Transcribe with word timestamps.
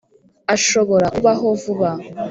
ashobora 0.55 1.05
kubaho 1.15 1.47
vuba. 1.61 1.89